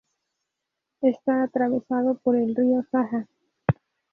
Está 1.01 1.43
atravesado 1.43 2.15
por 2.15 2.35
el 2.35 2.55
río 2.55 2.83
Saja. 2.91 3.27